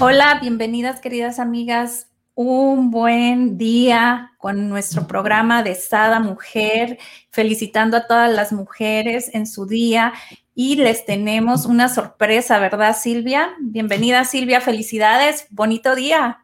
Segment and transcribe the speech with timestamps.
[0.00, 2.08] Hola, bienvenidas queridas amigas.
[2.34, 6.98] Un buen día con nuestro programa de Sada Mujer,
[7.30, 10.12] felicitando a todas las mujeres en su día
[10.54, 13.54] y les tenemos una sorpresa, ¿verdad Silvia?
[13.60, 16.40] Bienvenida Silvia, felicidades, bonito día.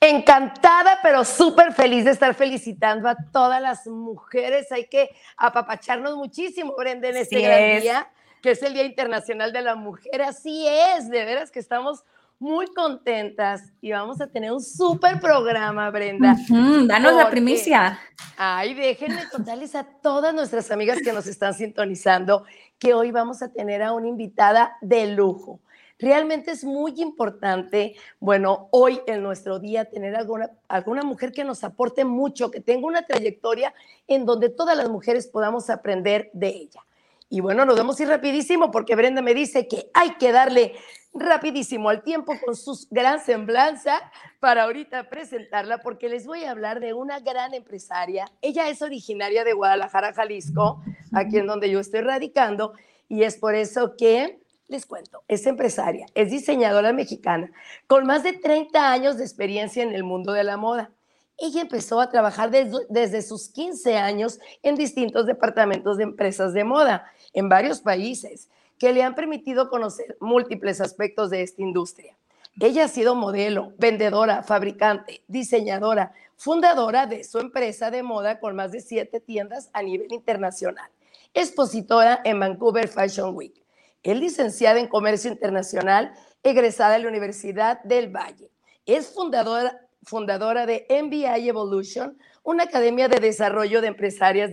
[0.00, 4.70] Encantada, pero súper feliz de estar felicitando a todas las mujeres.
[4.70, 8.10] Hay que apapacharnos muchísimo, Brenda, en este gran día,
[8.42, 10.22] que es el Día Internacional de la Mujer.
[10.22, 12.04] Así es, de veras que estamos
[12.38, 16.36] muy contentas y vamos a tener un súper programa, Brenda.
[16.48, 17.98] danos la primicia.
[18.36, 22.44] Ay, déjenme contarles a todas nuestras amigas que nos están sintonizando
[22.78, 25.60] que hoy vamos a tener a una invitada de lujo.
[25.98, 31.64] Realmente es muy importante, bueno, hoy en nuestro día tener alguna, alguna mujer que nos
[31.64, 33.72] aporte mucho, que tenga una trayectoria
[34.06, 36.82] en donde todas las mujeres podamos aprender de ella.
[37.28, 40.74] Y bueno, nos vamos a ir rapidísimo porque Brenda me dice que hay que darle
[41.12, 44.00] rapidísimo al tiempo con su gran semblanza
[44.38, 48.26] para ahorita presentarla porque les voy a hablar de una gran empresaria.
[48.42, 52.74] Ella es originaria de Guadalajara, Jalisco, aquí en donde yo estoy radicando,
[53.08, 57.50] y es por eso que les cuento, es empresaria, es diseñadora mexicana,
[57.86, 60.90] con más de 30 años de experiencia en el mundo de la moda.
[61.38, 66.64] Ella empezó a trabajar desde, desde sus 15 años en distintos departamentos de empresas de
[66.64, 68.48] moda en varios países
[68.78, 72.16] que le han permitido conocer múltiples aspectos de esta industria.
[72.58, 78.72] Ella ha sido modelo, vendedora, fabricante, diseñadora, fundadora de su empresa de moda con más
[78.72, 80.90] de siete tiendas a nivel internacional,
[81.34, 83.62] expositora en Vancouver Fashion Week.
[84.02, 88.50] Es licenciada en Comercio Internacional, egresada de la Universidad del Valle.
[88.86, 92.16] Es fundadora, fundadora de MBI Evolution,
[92.46, 94.52] una academia de desarrollo de empresarias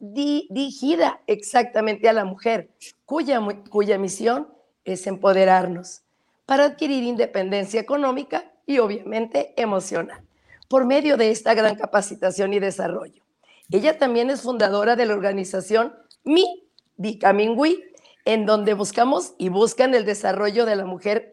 [0.00, 2.70] dirigida exactamente a la mujer,
[3.04, 4.48] cuya, cuya misión
[4.86, 6.00] es empoderarnos
[6.46, 10.22] para adquirir independencia económica y obviamente emocional
[10.68, 13.22] por medio de esta gran capacitación y desarrollo.
[13.70, 15.94] Ella también es fundadora de la organización
[16.24, 17.84] Mi Bicamingui,
[18.24, 21.32] en donde buscamos y buscan el desarrollo de la mujer,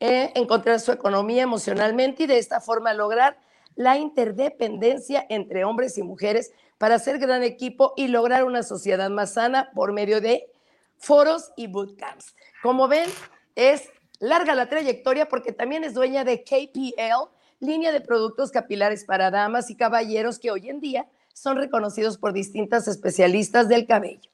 [0.00, 3.38] eh, encontrar su economía emocionalmente y de esta forma lograr
[3.76, 9.34] la interdependencia entre hombres y mujeres para hacer gran equipo y lograr una sociedad más
[9.34, 10.50] sana por medio de
[10.96, 12.34] foros y bootcamps.
[12.62, 13.08] Como ven,
[13.54, 13.88] es
[14.18, 19.70] larga la trayectoria porque también es dueña de KPL, línea de productos capilares para damas
[19.70, 24.30] y caballeros que hoy en día son reconocidos por distintas especialistas del cabello.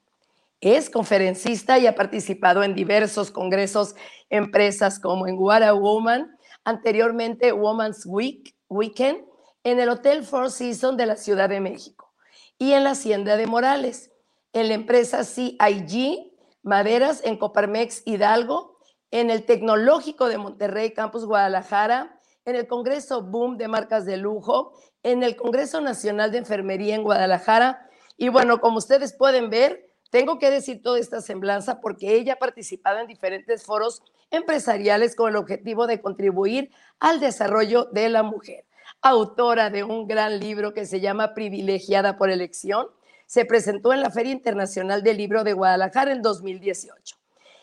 [0.61, 3.95] Es conferencista y ha participado en diversos congresos,
[4.31, 9.26] empresas como en What Woman, anteriormente Woman's Week, Weekend,
[9.67, 12.15] en el Hotel Four Seasons de la Ciudad de México
[12.57, 14.13] y en la Hacienda de Morales,
[14.53, 16.33] en la empresa CIG
[16.63, 18.79] Maderas en Coparmex Hidalgo,
[19.11, 24.73] en el Tecnológico de Monterrey, Campus Guadalajara, en el Congreso Boom de Marcas de Lujo,
[25.03, 27.91] en el Congreso Nacional de Enfermería en Guadalajara.
[28.17, 32.39] Y bueno, como ustedes pueden ver, tengo que decir toda esta semblanza porque ella ha
[32.39, 34.01] participado en diferentes foros
[34.31, 38.65] empresariales con el objetivo de contribuir al desarrollo de la mujer.
[39.03, 42.89] Autora de un gran libro que se llama Privilegiada por elección,
[43.27, 47.17] se presentó en la Feria Internacional del Libro de Guadalajara en 2018.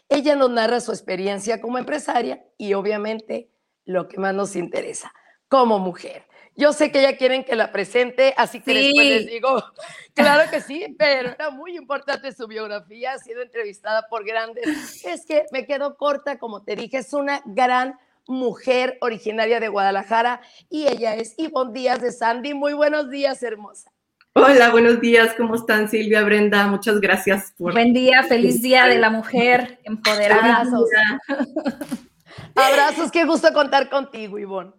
[0.09, 3.49] Ella nos narra su experiencia como empresaria y obviamente
[3.85, 5.13] lo que más nos interesa,
[5.47, 6.25] como mujer.
[6.55, 9.63] Yo sé que ya quieren que la presente, así que después les digo,
[10.13, 15.03] claro que sí, pero era muy importante su biografía, ha sido entrevistada por grandes.
[15.03, 20.41] Es que me quedo corta, como te dije, es una gran mujer originaria de Guadalajara
[20.69, 22.53] y ella es Ivonne Díaz de Sandy.
[22.53, 23.91] Muy buenos días, hermosa.
[24.35, 26.65] Hola, buenos días, ¿cómo están Silvia, Brenda?
[26.65, 27.73] Muchas gracias por...
[27.73, 30.61] Buen día, feliz día de la mujer empoderada.
[30.61, 30.89] Abrazos.
[32.55, 34.71] Abrazos, qué gusto contar contigo, Ivonne.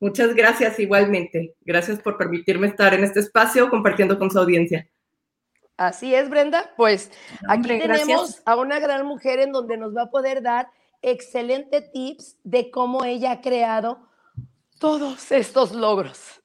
[0.00, 1.54] Muchas gracias igualmente.
[1.60, 4.88] Gracias por permitirme estar en este espacio compartiendo con su audiencia.
[5.76, 6.72] Así es, Brenda.
[6.76, 7.10] Pues
[7.48, 10.68] aquí tenemos a una gran mujer en donde nos va a poder dar
[11.02, 14.08] excelentes tips de cómo ella ha creado
[14.78, 16.40] todos estos logros.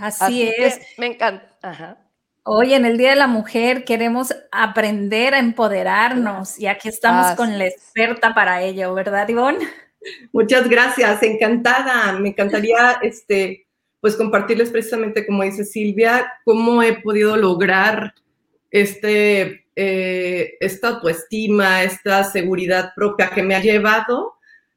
[0.00, 0.80] Así, es.
[0.98, 1.56] Me encanta.
[1.62, 1.98] Ajá.
[2.44, 7.58] Hoy en el Día de la Mujer queremos aprender a empoderarnos y aquí estamos con
[7.58, 9.66] la experta para ello, ¿verdad, Ivonne?
[10.32, 12.12] Muchas gracias, encantada.
[12.18, 13.66] Me encantaría este,
[14.00, 18.14] pues compartirles precisamente, como dice Silvia, cómo he podido lograr
[18.70, 24.34] este, eh, esta autoestima, esta seguridad propia que me ha llevado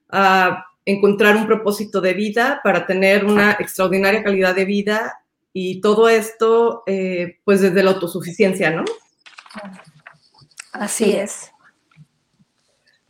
[0.09, 5.19] a encontrar un propósito de vida para tener una extraordinaria calidad de vida
[5.51, 8.85] y todo esto, eh, pues desde la autosuficiencia, ¿no?
[10.71, 11.51] Así es.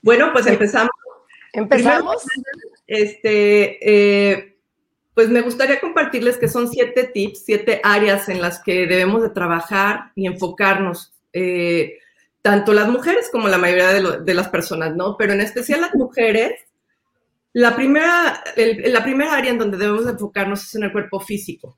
[0.02, 0.90] Bueno, pues empezamos.
[1.54, 2.24] Empezamos.
[2.88, 4.58] este, eh,
[5.14, 9.30] pues me gustaría compartirles que son siete tips, siete áreas en las que debemos de
[9.30, 12.00] trabajar y enfocarnos, eh,
[12.42, 15.16] tanto las mujeres como la mayoría de, de, las personas, ¿no?
[15.18, 16.54] Pero en especial las mujeres,
[17.54, 21.20] la primera, el, la primera área en donde debemos de enfocarnos es en el cuerpo
[21.20, 21.78] físico.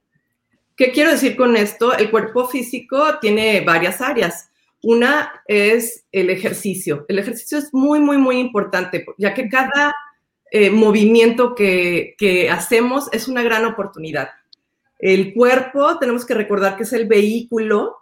[0.77, 1.97] ¿Qué quiero decir con esto?
[1.97, 4.49] El cuerpo físico tiene varias áreas.
[4.81, 7.05] Una es el ejercicio.
[7.09, 9.93] El ejercicio es muy, muy, muy importante, ya que cada
[10.51, 14.29] eh, movimiento que, que hacemos es una gran oportunidad.
[14.99, 17.97] El cuerpo, tenemos que recordar que es el vehículo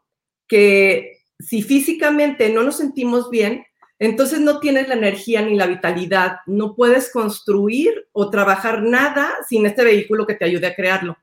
[0.47, 3.65] que si físicamente no nos sentimos bien,
[3.99, 9.65] entonces no tienes la energía ni la vitalidad, no puedes construir o trabajar nada sin
[9.65, 11.17] este vehículo que te ayude a crearlo.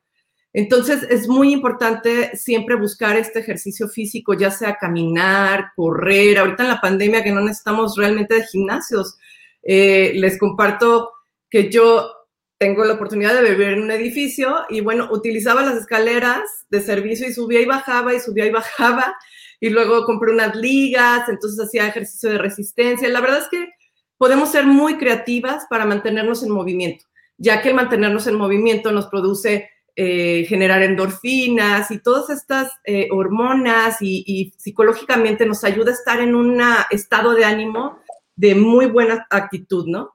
[0.53, 6.39] Entonces, es muy importante siempre buscar este ejercicio físico, ya sea caminar, correr.
[6.39, 9.19] Ahorita en la pandemia que no necesitamos realmente de gimnasios.
[9.65, 11.11] Eh, les comparto
[11.51, 12.09] que yo
[12.57, 17.29] tengo la oportunidad de vivir en un edificio y bueno, utilizaba las escaleras de servicio
[17.29, 19.17] y subía y bajaba y subía y bajaba
[19.65, 23.09] y luego compré unas ligas, entonces hacía ejercicio de resistencia.
[23.09, 23.71] La verdad es que
[24.19, 27.07] podemos ser muy creativas para mantenernos en movimiento,
[27.39, 33.09] ya que el mantenernos en movimiento nos produce eh, generar endorfinas y todas estas eh,
[33.11, 36.61] hormonas y, psicológicamente nos ayuda a estar en un
[36.91, 38.01] estado de ánimo
[38.37, 40.15] de muy buena actitud, ¿no?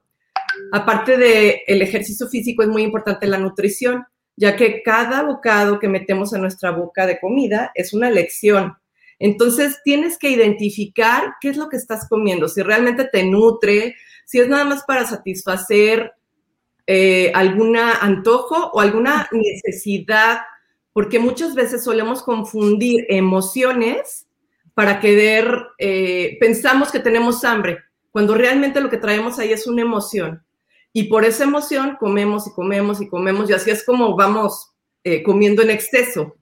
[0.70, 4.04] Aparte del el ejercicio físico es muy importante la nutrición,
[4.36, 8.76] ya que cada bocado que metemos en nuestra boca de comida es una lección.
[9.20, 13.94] Entonces tienes que identificar qué es lo que estás comiendo, si realmente te nutre,
[14.24, 16.14] si es nada más para satisfacer
[16.86, 20.40] eh, alguna antojo o alguna necesidad,
[20.94, 24.26] porque muchas veces solemos confundir emociones
[24.74, 25.46] para querer,
[25.78, 27.78] eh, pensamos que tenemos hambre,
[28.10, 30.42] cuando realmente lo que traemos ahí es una emoción.
[30.94, 34.69] Y por esa emoción comemos y comemos y comemos y así es como vamos
[35.02, 36.36] eh, comiendo en exceso.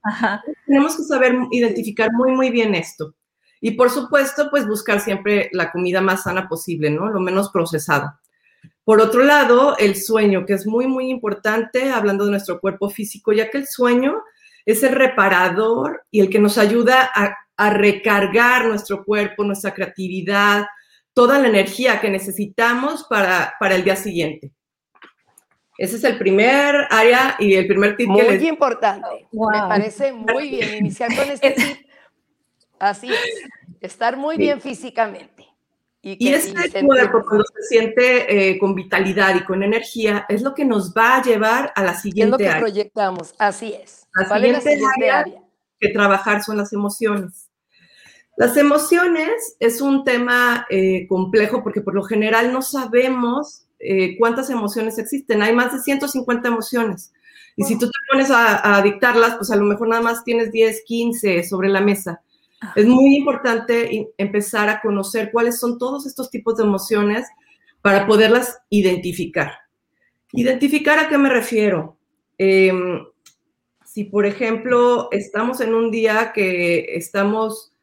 [0.65, 3.15] Tenemos que saber identificar muy, muy bien esto.
[3.61, 7.09] Y por supuesto, pues buscar siempre la comida más sana posible, ¿no?
[7.09, 8.13] Lo menos procesado.
[8.83, 13.31] Por otro lado, el sueño, que es muy, muy importante, hablando de nuestro cuerpo físico,
[13.31, 14.23] ya que el sueño
[14.65, 17.35] es el reparador y el que nos ayuda a,
[17.71, 20.65] recargar nuestro cuerpo, nuestra creatividad,
[21.13, 24.53] toda la energía que necesitamos para, para el día siguiente.
[25.79, 28.43] Ese es el primer área y el primer tip muy que les...
[28.43, 29.27] importante.
[29.31, 31.87] Me parece muy bien iniciar con este tip.
[32.77, 33.19] Así es,
[33.79, 35.47] estar muy bien físicamente.
[36.01, 40.65] Y, este cuerpo, cuando se siente eh, con vitalidad y con energía, es lo que
[40.65, 42.49] nos va a llevar a la siguiente área.
[42.49, 44.07] Es lo que proyectamos, así es.
[44.15, 45.25] La siguiente, área,
[45.79, 47.49] que trabajar son las emociones.
[48.35, 54.49] Las emociones es un tema eh, complejo porque por lo general no sabemos eh, cuántas
[54.49, 55.41] emociones existen.
[55.41, 57.13] Hay más de 150 emociones.
[57.55, 60.51] Y si tú te pones a, a dictarlas, pues a lo mejor nada más tienes
[60.51, 62.21] 10, 15 sobre la mesa.
[62.75, 67.27] Es muy importante empezar a conocer cuáles son todos estos tipos de emociones
[67.81, 69.53] para poderlas identificar.
[70.33, 71.97] ¿Identificar a qué me refiero?
[72.37, 73.05] Em,
[73.85, 77.73] si, por ejemplo, estamos en un día que estamos,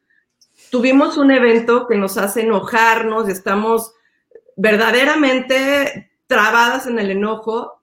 [0.69, 3.93] tuvimos un evento que nos hace enojarnos, estamos
[4.57, 7.81] verdaderamente trabadas en el enojo,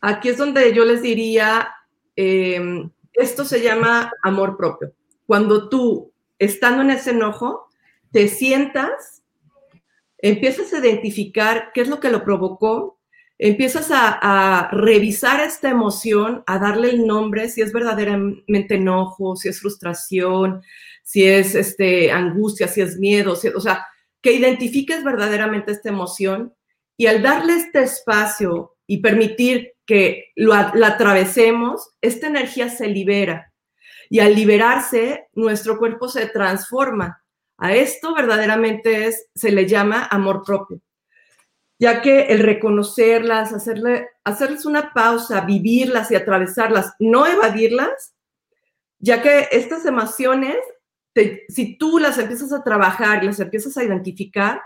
[0.00, 1.72] aquí es donde yo les diría,
[2.16, 4.92] em, esto se llama amor propio.
[5.26, 7.68] Cuando tú, estando en ese enojo,
[8.10, 9.22] te sientas,
[10.18, 12.98] empiezas a identificar qué es lo que lo provocó,
[13.38, 19.60] empiezas a, revisar esta emoción, a darle el nombre, si es verdaderamente enojo, si es
[19.60, 20.62] frustración,
[21.02, 23.86] si es este, angustia, si es miedo, o sea,
[24.24, 26.54] que identifiques verdaderamente esta emoción
[26.96, 33.52] y al darle este espacio y permitir que lo, la atravesemos, esta energía se libera
[34.08, 37.22] y al liberarse, nuestro cuerpo se transforma.
[37.58, 40.80] A esto verdaderamente se le llama amor propio,
[41.78, 48.14] ya que el reconocerlas, hacerle, hacerles una pausa, vivirlas y atravesarlas, no evadirlas,
[48.98, 50.56] ya que estas emociones,
[51.48, 54.60] si tú las empiezas a trabajar y las empiezas a identificar,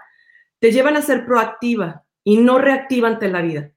[0.59, 3.71] te llevan a ser proactiva y no reactiva ante la vida.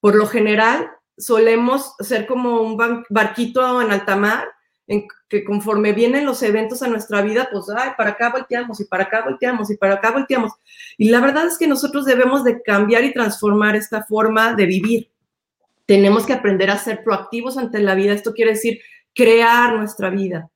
[0.00, 2.76] Por lo general, solemos ser como un
[3.08, 4.48] barquito en alta mar,
[4.86, 8.84] en que conforme vienen los eventos a nuestra vida, pues, ay, para acá volteamos y
[8.86, 10.52] para acá volteamos y para acá volteamos.
[10.98, 15.10] Y la verdad es que nosotros debemos de cambiar y transformar esta forma de vivir.
[15.86, 18.12] Tenemos que aprender a ser proactivos ante la vida.
[18.12, 18.80] Esto quiere decir
[19.14, 20.50] crear nuestra vida,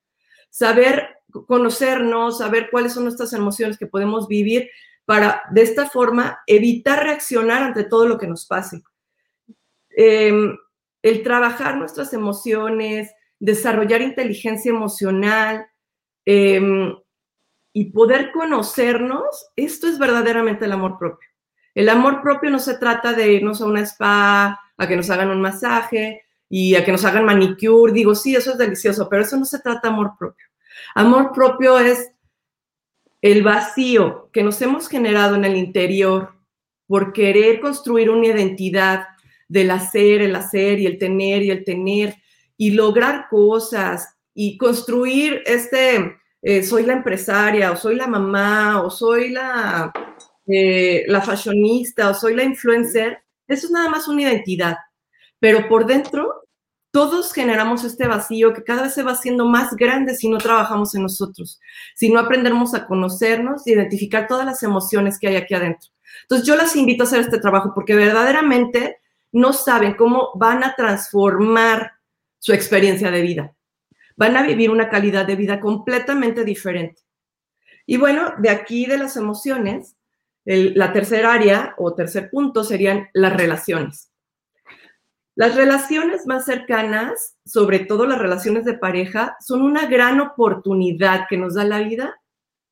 [0.51, 1.14] saber
[1.47, 4.71] conocernos, saber cuáles son nuestras emociones que podemos vivir
[5.05, 8.83] para de esta forma evitar reaccionar ante todo lo que nos pase.
[9.91, 10.57] Em,
[11.03, 15.67] el trabajar nuestras emociones, desarrollar inteligencia emocional
[16.25, 16.97] em,
[17.73, 21.29] y poder conocernos, esto es verdaderamente el amor propio.
[21.75, 25.31] El amor propio no se trata de irnos a una spa, a que nos hagan
[25.31, 27.93] un masaje y a que nos hagan manicure.
[27.93, 30.47] Digo, sí, eso es delicioso, pero eso no se trata de amor propio.
[30.95, 32.13] Amor propio es
[33.23, 36.35] el vacío que nos hemos generado en el interior
[36.87, 39.07] por querer construir una identidad
[39.49, 42.17] del hacer, el hacer y el tener y el tener
[42.57, 48.91] y lograr cosas y construir este, eh, soy la empresaria o soy la mamá o
[48.91, 49.93] soy la,
[50.47, 54.77] eh, la fashionista o soy la influencer, eso es nada más una identidad.
[55.39, 56.44] Pero por dentro,
[56.95, 60.95] todos generamos este vacío que cada vez se va haciendo más grande si no trabajamos
[60.95, 61.61] en nosotros,
[61.97, 65.91] si no aprendemos a conocernos y identificar todas las emociones que hay aquí adentro.
[66.23, 68.99] Entonces yo las invito a hacer este trabajo porque verdaderamente
[69.33, 71.95] no saben cómo van a transformar
[72.39, 73.57] su experiencia de vida.
[74.15, 77.03] Van a vivir una calidad de vida completamente diferente.
[77.87, 79.97] Y bueno, de aquí de las emociones,
[80.45, 84.14] la tercera área o tercer punto serían las relaciones.
[85.37, 91.37] Las relaciones más cercanas, sobre todo las relaciones de pareja, son una gran oportunidad que
[91.37, 92.21] nos da la vida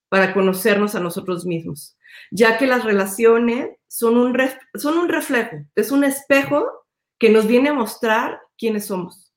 [0.08, 1.96] para conocernos a nosotros mismos,
[2.30, 4.38] ya que las relaciones son un,
[4.74, 6.86] son un reflejo, es un espejo
[7.18, 9.32] que nos viene a mostrar quiénes somos.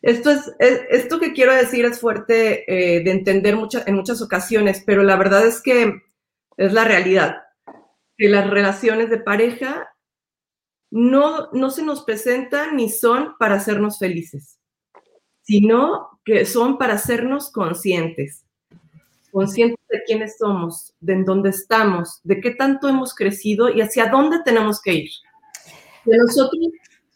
[0.00, 5.02] Esto, es, esto que quiero decir es fuerte eh, de entender en muchas ocasiones, pero
[5.02, 6.02] la verdad es que
[6.56, 7.42] es la realidad.
[8.16, 9.88] Que las relaciones de pareja
[10.90, 14.58] no, no se nos presentan ni son para hacernos felices,
[15.42, 18.44] sino que son para hacernos conscientes.
[19.30, 24.06] Conscientes de quiénes somos, de en dónde estamos, de qué tanto hemos crecido y hacia
[24.06, 25.10] dónde tenemos que ir.
[26.04, 26.58] De nosotros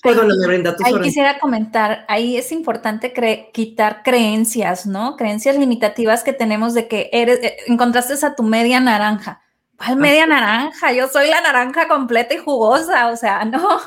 [0.02, 3.12] Brenda, Ahí quisiera comentar, ahí es importante
[3.52, 5.17] quitar creencias, ¿no?
[5.17, 9.41] Creencias limitativas que tenemos de que eres, eh, encontraste a tu media naranja.
[9.85, 10.93] ¿Cuál media naranja?
[10.93, 13.81] Yo soy la naranja completa y jugosa, o sea, no.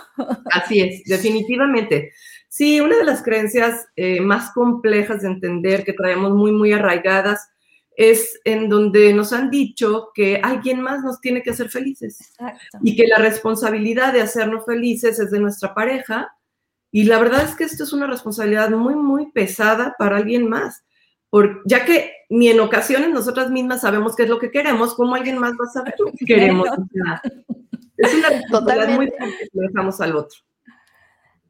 [0.52, 2.12] Así es, definitivamente.
[2.50, 7.50] Sí, una de las creencias eh, más complejas de entender que traemos muy, muy arraigadas
[7.96, 12.34] es en donde nos han dicho que alguien más nos tiene que hacer felices
[12.84, 16.36] y que la responsabilidad de hacernos felices es de nuestra pareja.
[16.92, 20.84] Y la verdad es que esto es una responsabilidad muy, muy pesada para alguien más,
[21.30, 25.16] por, ya que ni en ocasiones nosotras mismas sabemos qué es lo que queremos, ¿cómo
[25.16, 26.68] alguien más va a saber lo que queremos?
[27.98, 30.40] es una responsabilidad muy fuerte que dejamos al otro.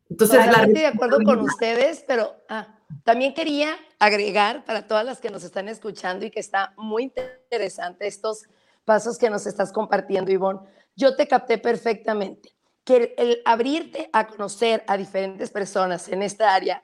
[0.09, 5.19] Entonces, la estoy de acuerdo con ustedes, pero ah, también quería agregar para todas las
[5.19, 8.43] que nos están escuchando y que está muy interesante estos
[8.83, 10.59] pasos que nos estás compartiendo, Ivonne.
[10.95, 16.83] Yo te capté perfectamente que el, abrirte a conocer a diferentes personas en esta área,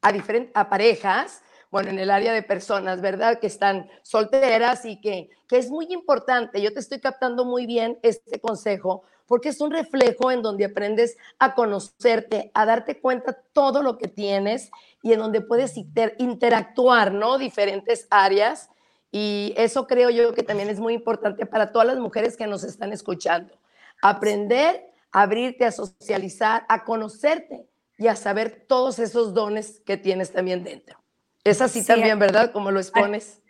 [0.00, 3.40] a, diferentes, a parejas, bueno, en el área de personas, ¿verdad?
[3.40, 6.60] Que están solteras y que, que es muy importante.
[6.60, 11.16] Yo te estoy captando muy bien este consejo porque es un reflejo en donde aprendes
[11.38, 14.70] a conocerte, a darte cuenta todo lo que tienes
[15.02, 15.74] y en donde puedes
[16.18, 17.38] interactuar, ¿no?
[17.38, 18.68] Diferentes áreas.
[19.10, 22.64] Y eso creo yo que también es muy importante para todas las mujeres que nos
[22.64, 23.54] están escuchando.
[24.02, 30.64] Aprender, abrirte a socializar, a conocerte y a saber todos esos dones que tienes también
[30.64, 31.01] dentro.
[31.44, 32.52] Es así también, ¿verdad?
[32.52, 33.40] Como lo expones.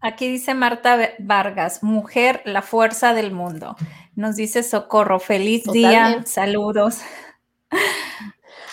[0.00, 3.76] Aquí dice Marta Vargas, mujer, la fuerza del mundo.
[4.14, 7.00] Nos dice Socorro, feliz día, saludos.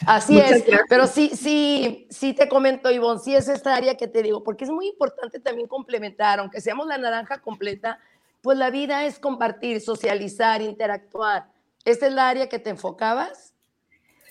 [0.05, 4.21] Así es, pero sí, sí, sí te comento, Ivonne, sí es esta área que te
[4.21, 7.99] digo, porque es muy importante también complementar, aunque seamos la naranja completa,
[8.41, 11.47] pues la vida es compartir, socializar, interactuar.
[11.85, 13.53] ¿Esta es la área que te enfocabas?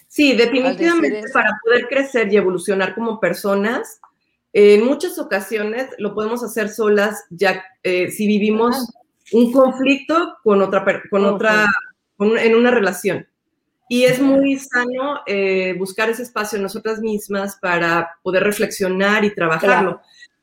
[0.09, 3.99] Sí, definitivamente para poder crecer y evolucionar como personas,
[4.53, 8.93] en muchas ocasiones lo podemos hacer solas, ya eh, si vivimos
[9.33, 11.67] un conflicto con otra, con otra
[12.19, 13.27] en una relación.
[13.89, 19.35] Y es muy sano eh, buscar ese espacio en nosotras mismas para poder reflexionar y
[19.35, 20.01] trabajarlo.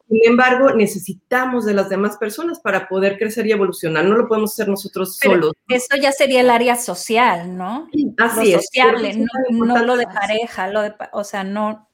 [0.08, 4.06] Sin embargo, necesitamos de las demás personas para poder crecer y evolucionar.
[4.06, 5.54] No lo podemos hacer nosotros solos.
[5.68, 7.88] Eso ya sería el área social, ¿no?
[8.18, 11.89] Así lo sociable, no, lo de pareja, lo de, o sea, no.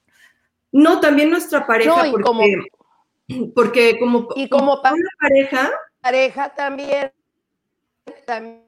[0.78, 2.44] No, también nuestra pareja, porque, como,
[3.56, 7.14] porque como, y como, pareja, pareja también,
[8.26, 8.62] también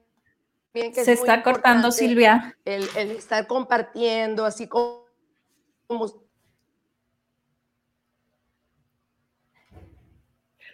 [0.72, 2.56] que se está cortando Silvia.
[2.64, 5.04] El, el, estar compartiendo, así como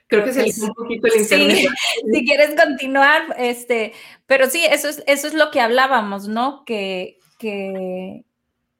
[0.07, 1.69] Creo que se le un poquito el internet.
[2.13, 3.93] si quieres continuar, este,
[4.27, 6.65] pero sí, eso es, eso es lo que hablábamos, ¿no?
[6.65, 8.25] Que, que,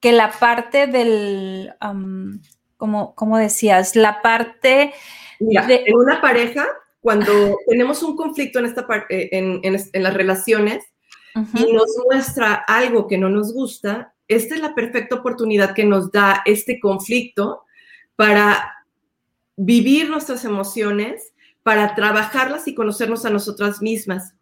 [0.05, 1.73] que la parte del,
[2.77, 4.93] como, como decías, la parte
[5.41, 5.83] de...
[5.87, 6.67] En una pareja,
[7.01, 7.33] cuando
[7.67, 10.85] tenemos un conflicto en esta parte, en, en, en las relaciones,
[11.55, 16.13] y nos muestra algo que no nos gusta, esta es la perfecta oportunidad que nos
[16.13, 17.63] da este conflicto
[18.15, 18.75] para
[19.57, 21.33] vivir nuestras emociones,
[21.63, 24.35] para trabajarlas y conocernos a nosotras mismas,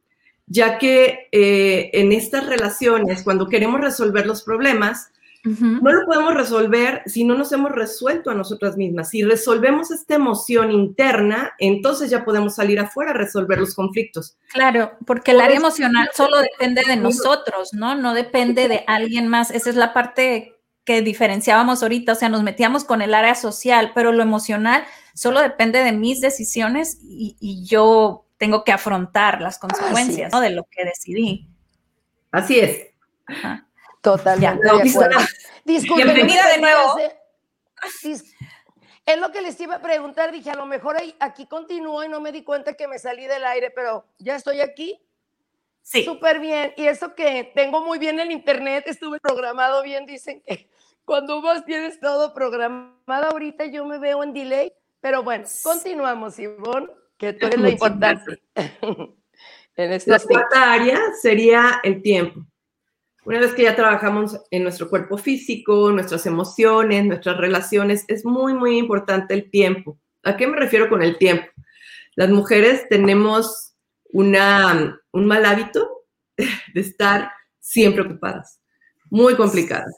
[0.49, 5.12] ya que eh, en estas relaciones, cuando queremos resolver los problemas,
[5.45, 9.11] no lo podemos resolver si no nos hemos resuelto a nosotras mismas.
[9.11, 14.37] Si resolvemos esta emoción interna, entonces ya podemos salir afuera a resolver los conflictos.
[14.53, 17.97] Claro, porque el área emocional solo depende de nosotros, ¿no?
[17.97, 19.51] No depende de alguien más.
[19.51, 23.93] Esa es la parte que diferenciábamos ahorita, o sea, nos metíamos con el área social,
[23.95, 24.85] pero lo emocional
[25.15, 30.85] solo depende de mis decisiones y, yo tengo que afrontar las consecuencias de lo que
[30.85, 31.49] decidí.
[32.33, 32.89] Así es.
[34.03, 35.21] Totalmente de acuerdo.
[35.65, 36.99] Bienvenida de nuevo.
[39.05, 42.21] Es lo que les iba a preguntar, dije, a lo mejor aquí continúo y no
[42.21, 45.01] me di cuenta que me salí del aire, pero ya estoy aquí.
[45.83, 46.05] Sí.
[46.05, 46.73] Súper bien.
[46.77, 50.69] Y eso que tengo muy bien el internet, estuve programado bien, dicen que
[51.05, 56.89] cuando vos tienes todo programado ahorita yo me veo en delay, pero bueno, continuamos, Ivonne,
[57.19, 58.43] que tú eres la importante.
[59.77, 62.47] en la cuarta área sería el tiempo.
[63.25, 68.53] Una vez que ya trabajamos en nuestro cuerpo físico, nuestras emociones, nuestras relaciones, es muy,
[68.53, 69.99] muy importante el tiempo.
[70.25, 71.47] ¿A qué me refiero con el tiempo?
[72.16, 73.75] Las mujeres tenemos
[74.12, 76.05] una, un mal hábito
[76.37, 78.61] de estar siempre ocupadas,
[79.09, 79.94] muy complicadas.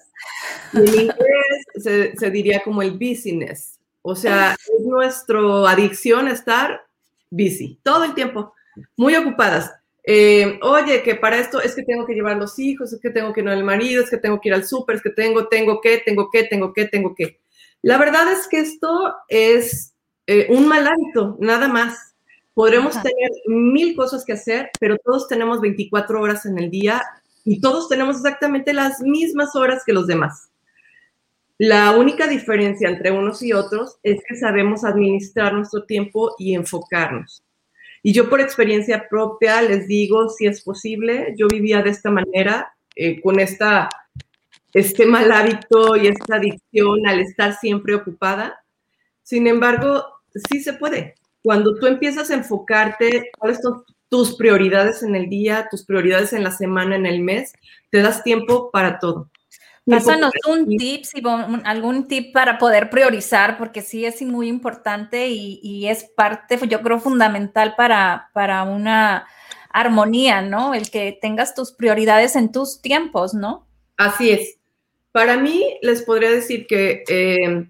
[0.75, 6.87] en inglés se, diría como el business, o sea, es nuestra adicción estar
[7.31, 8.53] busy todo el tiempo,
[8.97, 9.73] muy ocupadas.
[10.07, 13.33] Eh, oye, que para esto es que tengo que llevar los hijos, es que tengo
[13.33, 15.81] que ir al marido, es que tengo que ir al súper, es que tengo, tengo
[15.81, 17.41] que, tengo que, tengo que, tengo que.
[17.81, 19.95] La verdad es que esto es
[20.27, 22.15] eh, un mal hábito, nada más.
[22.53, 27.03] Podremos tener mil cosas que hacer, pero todos tenemos 24 horas en el día
[27.45, 30.51] y todos tenemos exactamente las mismas horas que los demás.
[31.59, 37.44] La única diferencia entre unos y otros es que sabemos administrar nuestro tiempo y enfocarnos.
[38.07, 42.77] Y yo por experiencia propia les digo, si es posible, yo vivía de esta manera,
[42.95, 43.89] eh, con esta,
[44.75, 48.63] este mal hábito y esta adicción al estar siempre ocupada.
[49.23, 50.05] Sin embargo,
[50.51, 51.15] sí se puede.
[51.43, 56.45] Cuando tú empiezas a enfocarte, cuáles son tus prioridades en el día, tus prioridades en
[56.45, 57.55] la semana, en el mes,
[57.89, 59.31] te das tiempo para todo.
[59.87, 61.05] Pásanos un tip,
[61.65, 66.99] algún tip para poder priorizar, porque sí es muy importante y, es parte, yo creo,
[66.99, 69.27] fundamental para, para, una
[69.69, 70.73] armonía, ¿no?
[70.73, 73.67] El que tengas tus prioridades en tus tiempos, ¿no?
[73.99, 74.57] Así es.
[75.13, 77.69] Para mí, les podría decir que eh,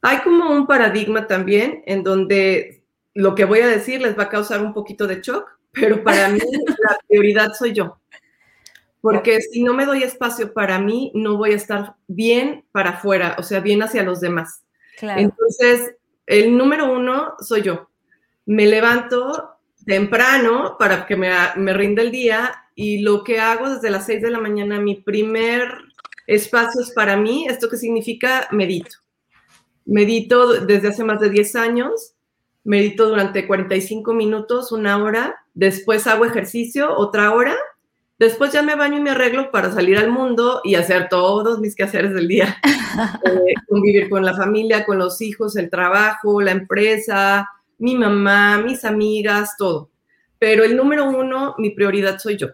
[0.00, 4.28] hay como un paradigma también en donde lo que voy a decir les va a
[4.28, 6.38] causar un poquito de shock, pero para mí
[6.88, 7.98] la prioridad soy yo
[9.04, 13.36] porque si no me doy espacio para mí, no voy a estar bien para afuera,
[13.38, 14.64] o sea, bien hacia los demás.
[14.98, 15.92] Entonces,
[16.24, 17.90] el número uno soy yo.
[18.46, 23.90] Me levanto temprano para que me, me rinda el día y lo que hago desde
[23.90, 25.68] las seis de la mañana, mi primer
[26.26, 28.96] espacio es para mí, esto que significa medito.
[29.84, 32.14] Medito desde hace más de 10 años,
[32.62, 37.54] medito durante 45 minutos, una hora, después hago ejercicio, otra hora,
[38.18, 41.74] Después ya me baño y me arreglo para salir al mundo y hacer todos mis
[41.74, 42.56] quehaceres del día.
[42.96, 47.48] Eh, convivir con la familia, con los hijos, el trabajo, la empresa,
[47.78, 49.90] mi mamá, mis amigas, todo.
[50.38, 52.50] Pero el número uno, mi prioridad soy yo.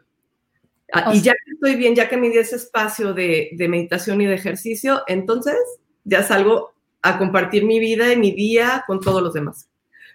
[0.94, 4.22] Ah, y ya que estoy bien, ya que me di ese espacio de, de meditación
[4.22, 5.58] y de ejercicio, entonces
[6.04, 9.69] ya salgo a compartir mi vida y mi día con todos los demás.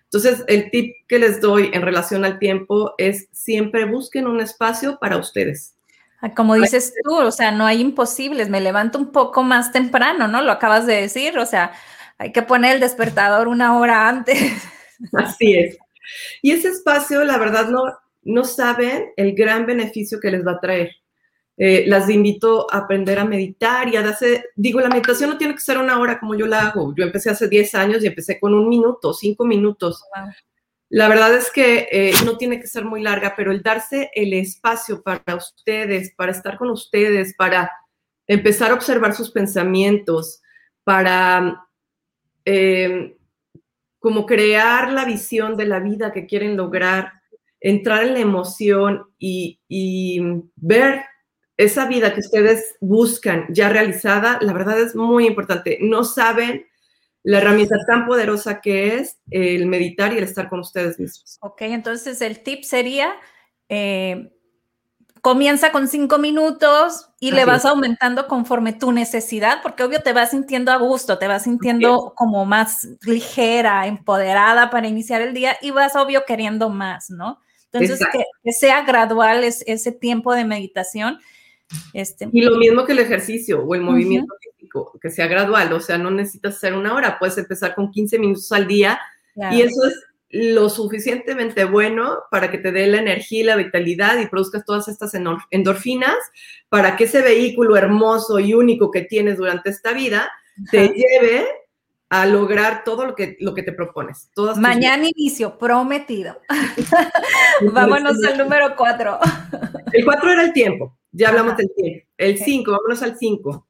[0.06, 4.98] Entonces, el tip que les doy en relación al tiempo es siempre busquen un espacio
[5.00, 5.76] para ustedes.
[6.22, 10.28] Ah, como dices tú, o sea, no hay imposibles, me levanto un poco más temprano,
[10.28, 10.42] ¿no?
[10.42, 11.74] Lo acabas de decir, o sea,
[12.18, 14.38] hay que poner el despertador una hora antes.
[15.14, 15.78] Así es.
[16.42, 17.82] Y ese espacio, la verdad, no,
[18.24, 20.92] no saben el gran beneficio que les va a traer.
[21.58, 25.54] Eh, las invito a aprender a meditar y a darse, digo, la meditación no tiene
[25.56, 26.94] que ser una hora como yo la hago.
[26.96, 30.04] Yo empecé hace 10 años y empecé con un minuto, cinco minutos.
[30.90, 34.34] La verdad es que eh, no tiene que ser muy larga, pero el darse el
[34.34, 37.72] espacio para ustedes, para estar con ustedes, para
[38.28, 40.42] empezar a observar sus pensamientos,
[40.84, 41.66] para
[42.44, 43.18] eh,
[44.00, 47.14] como crear la visión de la vida que quieren lograr,
[47.62, 50.20] entrar en la emoción y, y
[50.56, 51.06] ver
[51.58, 55.78] esa vida que ustedes buscan ya realizada, la verdad es muy importante.
[55.82, 56.66] No saben
[57.24, 61.38] la herramienta tan poderosa que es el meditar y el estar con ustedes mismos.
[61.42, 63.16] Ok, entonces el tip sería,
[63.70, 64.32] eh,
[65.22, 70.32] comienza con cinco minutos y le vas aumentando conforme tu necesidad, porque obvio te vas
[70.32, 75.72] sintiendo a gusto, te vas sintiendo como más ligera, empoderada para iniciar el día y
[75.72, 77.40] vas obvio queriendo más, ¿no?
[77.72, 81.20] Entonces, que, sea gradual ese tiempo de meditación
[81.94, 85.80] este, y lo mismo que el ejercicio o el movimiento físico, que sea gradual, o
[85.80, 89.00] sea, no necesitas hacer una hora, puedes empezar con 15 minutos al día
[89.52, 90.00] y eso es
[90.30, 94.88] lo suficientemente bueno para que te dé la energía y la vitalidad y produzcas todas
[94.88, 95.14] estas
[95.52, 96.16] endorfinas
[96.70, 100.30] para que ese vehículo hermoso y único que tienes durante esta vida
[100.72, 101.48] te lleve
[102.10, 104.30] a lograr todo lo que, lo que te propones.
[104.58, 106.40] Mañana inicio, prometido.
[107.74, 109.20] Vámonos al número cuatro.
[109.92, 110.98] El cuatro era el tiempo.
[111.18, 112.06] Ya hablamos del tiempo.
[112.18, 113.68] El 5, vámonos al 5.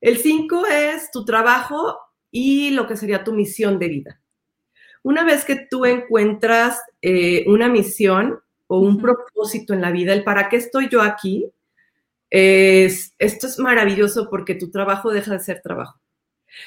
[0.00, 1.98] El 5 es tu trabajo
[2.30, 4.20] y lo que sería tu misión de vida.
[5.02, 8.38] Una vez que tú encuentras eh, una misión
[8.68, 11.50] o un propósito en la vida, el para qué estoy yo aquí,
[12.30, 15.98] es, esto es maravilloso porque tu trabajo deja de ser trabajo.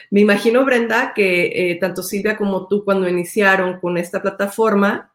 [0.10, 5.14] Me imagino, Brenda, que eh, tanto Silvia como tú cuando iniciaron con esta plataforma,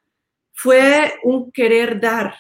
[0.55, 2.35] fue un querer dar,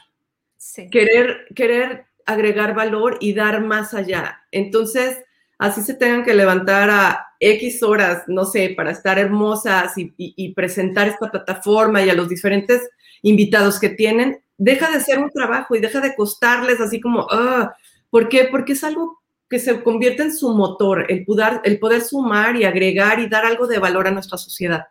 [0.90, 4.42] querer, querer agregar valor y dar más allá.
[4.50, 5.18] Entonces,
[5.58, 11.08] así se tengan que levantar a X horas, no sé, para estar hermosas y, presentar
[11.08, 12.88] esta plataforma y a los diferentes
[13.22, 17.74] invitados que tienen, deja de ser un trabajo y deja de costarles así como, ah,
[18.10, 18.48] ¿por qué?
[18.50, 22.64] Porque es algo que se convierte en su motor, el poder, el poder sumar y
[22.64, 24.86] agregar y dar algo de valor a nuestra sociedad.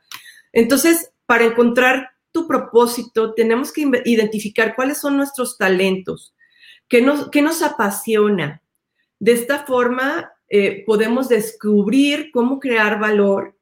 [0.54, 6.35] Entonces, para encontrar tu propósito, tenemos que identificar cuáles son nuestros talentos,
[6.88, 8.62] ¿Qué nos, nos apasiona?
[9.20, 13.58] De esta forma eh, podemos descubrir cómo crear valor,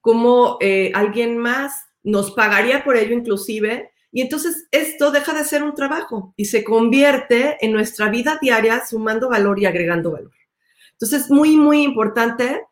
[0.00, 3.92] cómo eh, alguien más nos pagaría por ello inclusive.
[4.10, 8.84] Y entonces esto deja de ser un trabajo y se convierte en nuestra vida diaria
[8.86, 10.32] sumando valor y agregando valor.
[10.92, 12.62] Entonces es muy, muy importante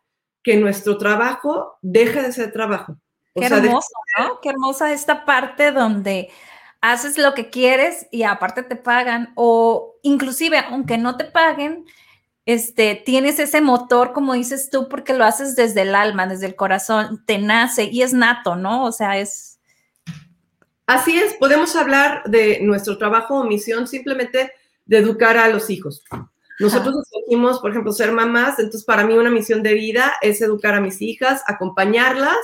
[0.43, 2.97] que nuestro trabajo deje de ser trabajo.
[3.35, 4.41] Qué hermoso, ¿no?
[4.41, 6.31] Qué hermosa esta parte donde
[6.93, 11.85] haces lo que quieres y aparte te pagan o inclusive aunque no te paguen,
[12.45, 16.55] este, tienes ese motor, como dices tú, porque lo haces desde el alma, desde el
[16.55, 18.85] corazón, te nace y es nato, ¿no?
[18.85, 19.59] O sea, es...
[20.87, 24.53] Así es, podemos hablar de nuestro trabajo o misión simplemente
[24.85, 26.05] de educar a los hijos.
[26.61, 30.77] Nosotros escogimos, por ejemplo, ser mamás, entonces para mí una misión de vida es educar
[30.77, 32.39] a mis hijas, acompañarlas,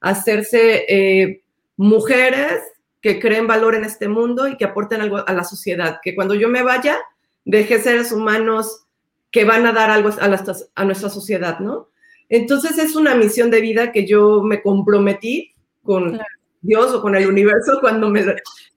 [0.00, 1.42] hacerse eh,
[1.76, 2.62] mujeres
[3.00, 6.00] que creen valor en este mundo y que aporten algo a la sociedad.
[6.02, 6.98] Que cuando yo me vaya,
[7.44, 8.84] deje seres humanos
[9.30, 11.88] que van a dar algo a, nuestra sociedad, ¿no?
[12.28, 16.20] Entonces es una misión de vida que yo me comprometí con
[16.60, 18.20] Dios o con el universo cuando me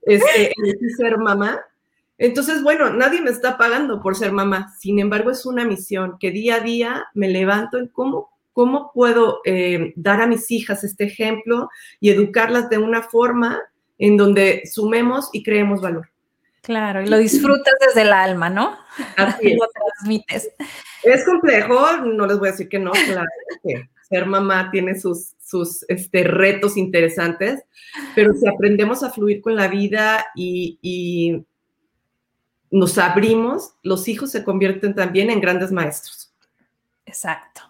[0.02, 1.60] este, elegí ser mamá.
[2.16, 4.72] Entonces, bueno, nadie me está pagando por ser mamá.
[4.78, 9.40] Sin embargo, es una misión que día a día me levanto en cómo, cómo puedo
[9.44, 11.68] eh, dar a mis hijas este ejemplo
[12.00, 13.60] y educarlas de una forma
[13.98, 16.10] en donde sumemos y creemos valor.
[16.62, 18.76] Claro, y lo disfrutas desde el alma, ¿no?
[19.16, 19.58] Así es.
[19.58, 20.50] lo transmites.
[21.02, 23.28] Es complejo, no les voy a decir que no, claro,
[23.62, 27.62] que ser mamá tiene sus, sus este, retos interesantes,
[28.14, 31.44] pero si aprendemos a fluir con la vida y, y
[32.70, 36.34] nos abrimos, los hijos se convierten también en grandes maestros.
[37.06, 37.62] Exacto.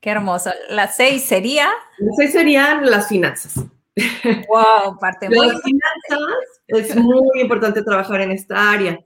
[0.00, 0.50] Qué hermoso.
[0.68, 1.70] La seis sería.
[1.98, 3.64] La seis serían las finanzas.
[3.96, 8.98] Wow, parte muy Las finanzas es muy importante trabajar en esta área.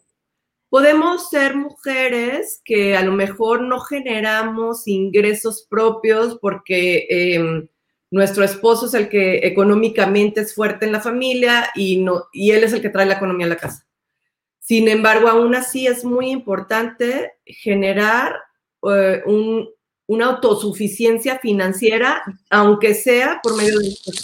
[0.70, 7.68] Podemos ser mujeres que a lo mejor no generamos ingresos propios porque em,
[8.10, 12.64] nuestro esposo es el que económicamente es fuerte en la familia y, no, y él
[12.64, 13.86] es el que trae la economía a la casa.
[14.58, 18.36] Sin embargo, aún así es muy importante generar
[18.90, 19.22] eh,
[20.06, 24.22] una autosuficiencia financiera, aunque sea por medio de estos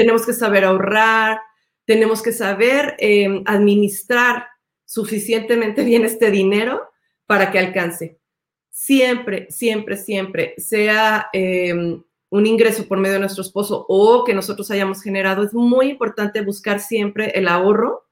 [0.00, 1.40] Tenemos que saber ahorrar,
[1.84, 4.46] tenemos que saber em, administrar
[4.86, 6.88] suficientemente bien este dinero
[7.26, 8.18] para que alcance.
[8.70, 14.70] Siempre, siempre, siempre, sea em, un ingreso por medio de nuestro esposo o que nosotros
[14.70, 18.08] hayamos generado, es muy importante buscar siempre el ahorro.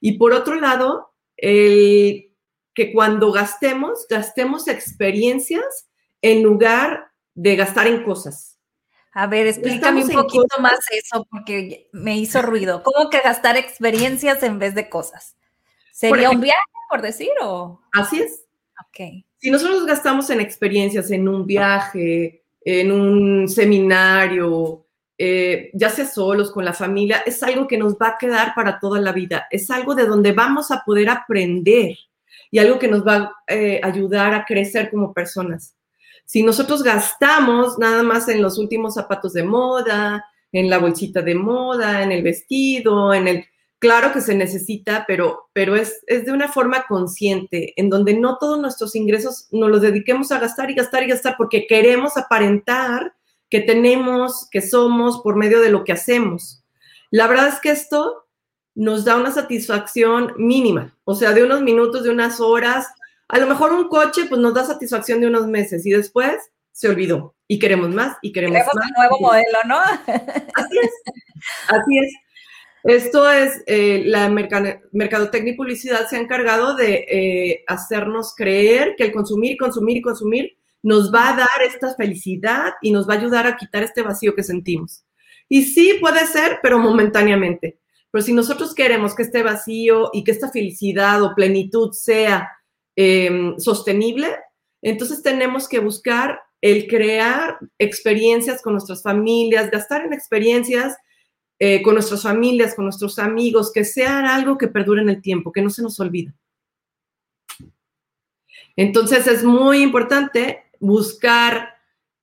[0.00, 2.32] Y por otro lado, el
[2.72, 5.90] que cuando gastemos, gastemos experiencias
[6.22, 8.55] en lugar de gastar en cosas.
[9.18, 12.82] A ver, explícame un poquito más eso porque me hizo ruido.
[12.82, 15.34] ¿Cómo que gastar experiencias en vez de cosas?
[15.90, 17.30] ¿Sería un viaje, por decir?
[17.40, 17.80] O?
[17.94, 18.44] Así es.
[18.78, 19.24] Ok.
[19.38, 24.84] Si nosotros gastamos en experiencias, en un viaje, en un seminario,
[25.16, 28.78] eh, ya sea solos, con la familia, es algo que nos va a quedar para
[28.78, 29.46] toda la vida.
[29.50, 31.96] Es algo de donde vamos a poder aprender
[32.50, 35.75] y algo que nos va a eh, ayudar a crecer como personas.
[36.26, 41.34] Si nosotros gastamos nada más en los últimos zapatos de moda, en la bolsita de
[41.34, 43.44] moda, en el vestido, en el...
[43.78, 48.38] Claro que se necesita, pero, pero es, es de una forma consciente, en donde no
[48.38, 53.14] todos nuestros ingresos nos los dediquemos a gastar y gastar y gastar porque queremos aparentar
[53.48, 56.64] que tenemos, que somos por medio de lo que hacemos.
[57.10, 58.26] La verdad es que esto
[58.74, 62.88] nos da una satisfacción mínima, o sea, de unos minutos, de unas horas,
[63.28, 66.36] a lo mejor un coche pues nos da satisfacción de unos meses y después
[66.72, 68.86] se olvidó y queremos más y queremos, queremos más.
[68.86, 69.78] un nuevo modelo, ¿no?
[70.54, 70.90] Así es,
[71.68, 72.12] así es.
[72.84, 79.04] Esto es, eh, la mercadotecnia y publicidad se ha encargado de eh, hacernos creer que
[79.04, 83.18] el consumir, consumir y consumir nos va a dar esta felicidad y nos va a
[83.18, 85.04] ayudar a quitar este vacío que sentimos.
[85.48, 87.80] Y sí puede ser, pero momentáneamente.
[88.12, 92.48] Pero si nosotros queremos que este vacío y que esta felicidad o plenitud sea
[92.98, 94.28] Em, sostenible,
[94.80, 100.96] entonces tenemos que buscar el crear experiencias con nuestras familias, gastar en experiencias
[101.58, 105.52] eh, con nuestras familias, con nuestros amigos, que sean algo que perdure en el tiempo,
[105.52, 106.32] que no se nos olvide.
[108.76, 111.74] Entonces es muy importante buscar,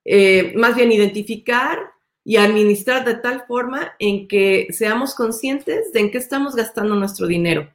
[0.05, 1.79] eh, más bien identificar
[2.23, 7.27] y administrar de tal forma en que seamos conscientes de en qué estamos gastando nuestro
[7.27, 7.69] dinero.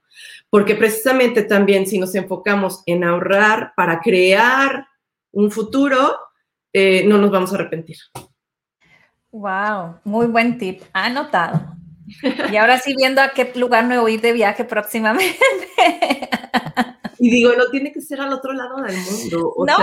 [0.50, 4.86] Porque precisamente también si nos enfocamos en ahorrar para crear
[5.32, 6.16] un futuro,
[6.72, 7.98] eh, no nos vamos a arrepentir.
[9.30, 10.82] Wow, muy buen tip.
[10.92, 11.76] Anotado.
[12.50, 15.38] Y ahora sí viendo a qué lugar me voy de viaje próximamente.
[17.18, 19.52] Y digo, no tiene que ser al otro lado del mundo.
[19.66, 19.76] no,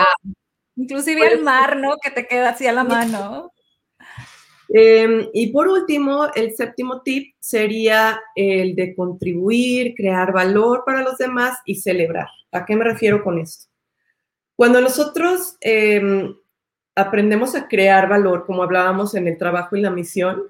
[0.75, 1.97] inclusive al mar, ¿no?
[2.01, 3.51] Que te queda así a la mano.
[4.69, 11.17] Em, y por último, el séptimo tip sería el de contribuir, crear valor para los
[11.17, 12.27] demás y celebrar.
[12.51, 13.67] ¿A qué me refiero con esto?
[14.55, 16.35] Cuando nosotros em,
[16.95, 20.43] aprendemos a crear valor, como hablábamos en el trabajo y la misión,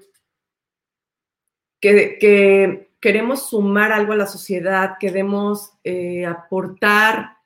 [1.80, 7.36] que, queremos sumar algo a la sociedad, queremos eh, aportar,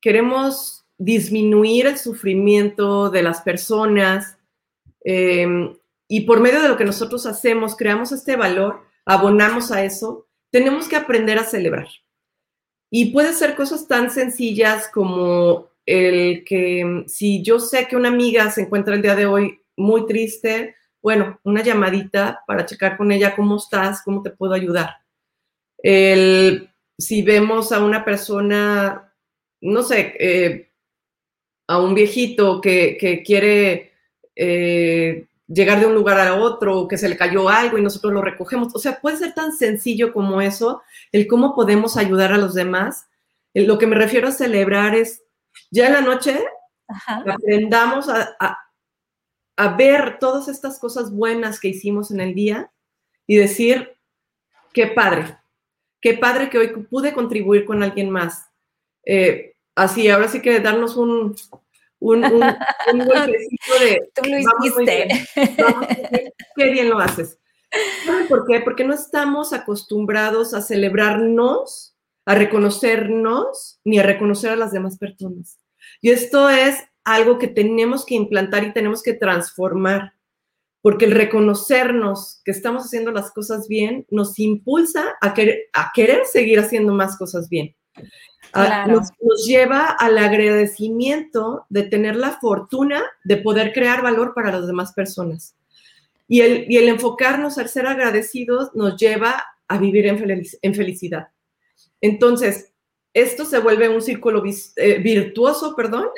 [0.00, 4.36] queremos disminuir el sufrimiento de las personas,
[5.08, 5.72] Em,
[6.08, 10.88] y por medio de lo que nosotros hacemos, creamos este valor, abonamos a eso, tenemos
[10.88, 11.86] que aprender a celebrar.
[12.90, 18.08] Y puede ser cosas tan sencillas como el que em, si yo sé que una
[18.08, 23.12] amiga se encuentra el día de hoy muy triste, bueno, una llamadita para checar con
[23.12, 24.90] ella cómo estás, cómo te puedo ayudar.
[25.78, 29.14] El, si vemos a una persona,
[29.60, 30.72] no sé, eh,
[31.68, 33.95] a un viejito que, que quiere
[34.36, 38.22] eh, llegar de un lugar a otro, que se le cayó algo y nosotros lo
[38.22, 38.74] recogemos.
[38.74, 43.06] O sea, puede ser tan sencillo como eso, el cómo podemos ayudar a los demás.
[43.54, 45.22] Lo que me refiero a celebrar es,
[45.70, 46.38] ya en la noche,
[47.26, 48.36] aprendamos a,
[49.56, 52.70] a, ver todas estas cosas buenas que hicimos en el día
[53.26, 53.96] y decir,
[54.72, 55.38] qué padre,
[56.00, 58.50] qué padre que hoy pude contribuir con alguien más.
[59.04, 61.34] Eh, así, ahora sí que darnos un,
[62.12, 62.40] un, un,
[63.06, 64.10] golpecito de...
[64.14, 65.08] Tú lo hiciste.
[66.56, 67.38] qué bien lo haces.
[68.28, 68.60] por qué?
[68.60, 75.58] Porque no estamos acostumbrados a celebrarnos, a reconocernos, ni a reconocer a las demás personas.
[76.00, 80.12] Y esto es algo que tenemos que implantar y tenemos que transformar,
[80.82, 86.26] porque el reconocernos que estamos haciendo las cosas bien nos impulsa a querer, a querer
[86.26, 87.74] seguir haciendo más cosas bien.
[88.52, 89.10] Ah, nos,
[89.46, 95.54] lleva al agradecimiento de tener la fortuna de poder crear valor para las demás personas.
[96.28, 101.28] Y el, y el enfocarnos al ser agradecidos nos lleva a vivir en, felicidad.
[102.00, 102.72] Entonces,
[103.14, 104.42] esto se vuelve un círculo
[104.76, 106.08] eh, virtuoso, perdón.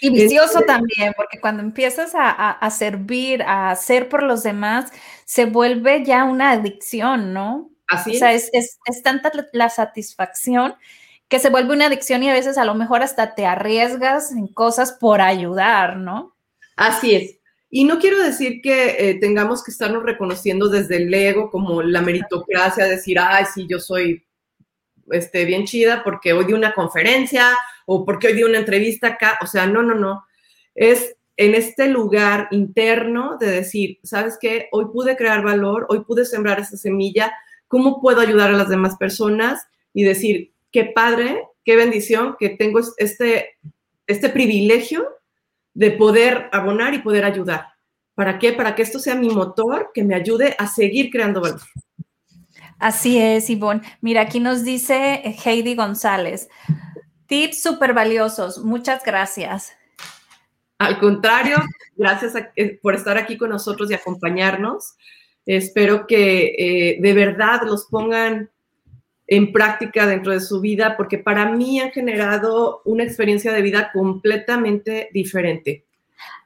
[0.00, 4.90] Y vicioso este también, porque cuando empiezas a, servir, a hacer por los demás,
[5.24, 7.70] se vuelve ya una adicción, ¿no?
[7.88, 10.74] Así o sea, es, es, es tanta la satisfacción
[11.28, 14.46] que se vuelve una adicción y a veces a lo mejor hasta te arriesgas en
[14.48, 16.36] cosas por ayudar, ¿no?
[16.76, 17.38] Así es.
[17.68, 22.00] Y no quiero decir que eh, tengamos que estarnos reconociendo desde el ego como la
[22.00, 24.24] meritocracia, decir, ay, sí, yo soy
[25.10, 29.38] este, bien chida porque hoy di una conferencia o porque hoy di una entrevista acá.
[29.42, 30.24] O sea, no, no, no.
[30.74, 34.68] Es en este lugar interno de decir, ¿sabes qué?
[34.72, 37.32] Hoy pude crear valor, hoy pude sembrar esa semilla,
[37.68, 39.66] ¿cómo puedo ayudar a las demás personas?
[39.92, 43.56] Y decir, qué padre, qué bendición que tengo este,
[44.06, 45.08] este privilegio
[45.72, 47.68] de poder abonar y poder ayudar.
[48.14, 48.52] ¿Para qué?
[48.52, 51.62] Para que esto sea mi motor que me ayude a seguir creando valor.
[52.78, 53.80] Así es, Ivonne.
[54.02, 56.50] Mira, aquí nos dice Heidi González.
[57.24, 58.62] Tips súper valiosos.
[58.62, 59.72] Muchas gracias.
[60.76, 61.56] Al contrario,
[61.96, 64.94] gracias eh, por estar aquí con nosotros y acompañarnos.
[65.46, 68.50] Espero que eh, de verdad los pongan
[69.26, 73.90] en práctica dentro de su vida, porque para mí han generado una experiencia de vida
[73.92, 75.84] completamente diferente.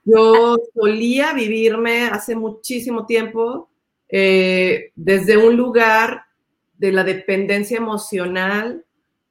[0.04, 3.68] Yo solía vivirme hace muchísimo tiempo
[4.08, 6.24] eh, desde un lugar
[6.78, 8.84] de la dependencia emocional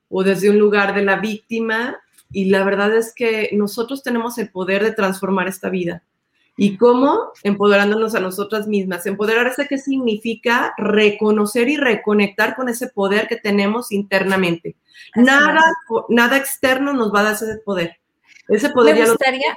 [0.09, 1.99] o desde un lugar de la víctima
[2.31, 6.03] y la verdad es que nosotros tenemos el poder de transformar esta vida.
[6.62, 7.32] ¿Y cómo?
[7.43, 9.06] Empoderándonos a nosotras mismas.
[9.06, 10.74] Empoderarse, ¿qué significa?
[10.78, 14.76] Reconocer y reconectar con ese poder que tenemos internamente.
[15.15, 15.72] Nada,
[16.10, 17.98] nada externo nos va a dar ese poder.
[18.50, 19.56] Ese poder Me gustaría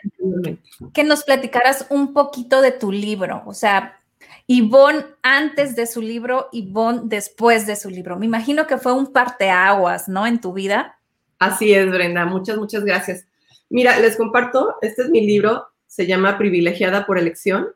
[0.95, 3.99] que nos platicaras un poquito de tu libro, o sea,
[4.47, 8.17] Ivonne antes de su libro, Ivonne después de su libro.
[8.17, 10.27] Me imagino que fue un parteaguas, ¿no?
[10.27, 10.99] En tu vida.
[11.39, 12.27] Así es, Brenda.
[12.27, 13.27] Muchas, muchas gracias.
[13.71, 17.69] Mira, les comparto, este es mi libro, se llama Privilegiada por elección.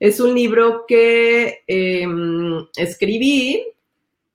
[0.00, 3.66] Es un libro que em, escribí,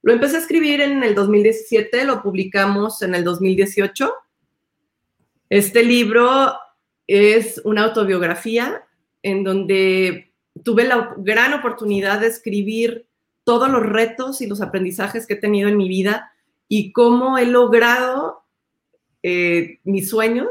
[0.04, 4.14] lo empecé a escribir en el 2017, lo publicamos en el 2018.
[5.50, 6.54] Este libro
[7.08, 8.84] es una autobiografía
[9.24, 10.32] en donde
[10.64, 13.08] tuve la gran oportunidad de escribir
[13.44, 16.32] todos los retos y los aprendizajes que he tenido en mi vida
[16.68, 18.44] y cómo he logrado
[19.24, 20.50] eh, mis sueños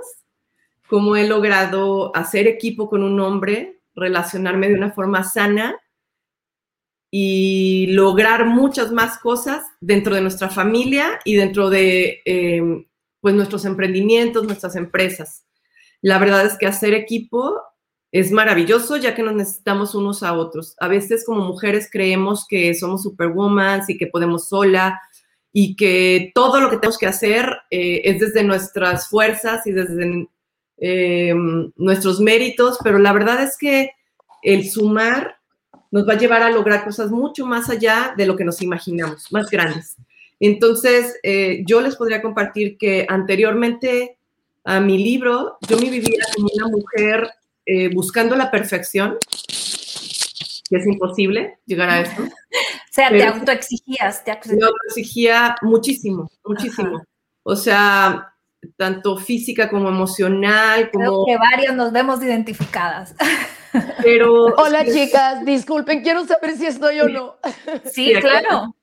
[0.92, 5.80] cómo he logrado hacer equipo con un hombre, relacionarme de una forma sana
[7.10, 12.84] y lograr muchas más cosas dentro de nuestra familia y dentro de em,
[13.22, 15.46] pues nuestros emprendimientos, nuestras empresas.
[16.02, 17.58] La verdad es que hacer equipo
[18.10, 20.76] es maravilloso ya que nos necesitamos unos a otros.
[20.78, 25.00] A veces como mujeres creemos que somos superwoman y que podemos sola
[25.54, 30.28] y que todo lo que tenemos que hacer eh, es desde nuestras fuerzas y desde
[30.78, 31.34] eh,
[31.76, 33.90] nuestros méritos, pero la verdad es que
[34.42, 35.36] el sumar
[35.90, 39.30] nos va a llevar a lograr cosas mucho más allá de lo que nos imaginamos,
[39.30, 39.96] más grandes.
[40.40, 44.16] Entonces, eh, yo les podría compartir que anteriormente
[44.64, 47.30] a mi libro, yo me vivía como una mujer
[47.66, 49.18] eh, buscando la perfección,
[50.68, 52.22] que es imposible llegar a esto.
[52.92, 54.60] O sea, te autoexigías, te autoexigías.
[54.60, 57.02] Me autoexigía muchísimo, muchísimo.
[57.42, 58.31] O sea,
[58.76, 60.90] tanto física como emocional.
[60.90, 61.24] Como...
[61.24, 63.14] Creo que varias nos vemos identificadas.
[64.02, 64.46] Pero.
[64.56, 67.36] Hola, chicas, disculpen, quiero saber si estoy o no.
[67.84, 68.74] Sí, claro.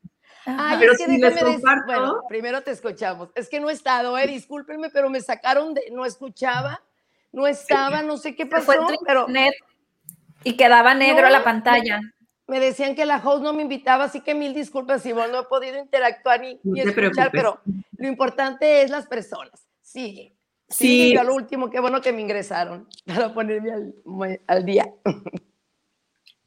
[0.46, 3.30] Ay, pero es que déjame Bueno, primero te escuchamos.
[3.36, 5.84] Es que no he estado, eh, discúlpenme, pero me sacaron de.
[5.92, 6.82] No escuchaba,
[7.32, 8.74] no estaba, no sé qué pasó,
[9.06, 9.28] pero.
[10.44, 12.00] Y quedaba negro la pantalla.
[12.48, 15.44] Me decían que la host no me invitaba, así que mil disculpas, si no he
[15.44, 17.62] podido interactuar ni, ni escuchar, pero
[17.96, 19.69] lo importante es las personas.
[19.92, 20.36] Sigue.
[20.68, 21.14] Sí.
[21.16, 23.72] Yo al último, qué bueno que me ingresaron para ponerme
[24.48, 24.86] al, día.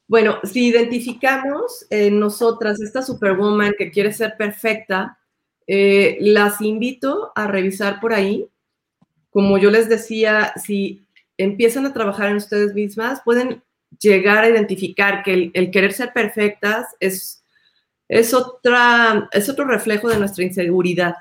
[0.09, 5.19] Bueno, si identificamos en nosotras esta superwoman que quiere ser perfecta,
[5.67, 8.47] eh, las invito a revisar por ahí.
[9.31, 11.07] Como yo les decía, si
[11.39, 13.63] empiezan a trabajar en ustedes mismas, pueden
[13.99, 17.43] llegar a identificar que el, querer ser perfectas es,
[18.07, 21.15] es, otra, es otro reflejo de nuestra inseguridad